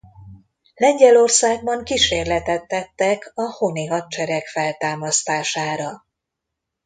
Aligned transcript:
Lengyelországban 0.75 1.83
kísérletet 1.83 2.67
tettek 2.67 3.31
a 3.35 3.41
Honi 3.51 3.85
Hadsereg 3.85 4.45
feltámasztására. 4.45 6.05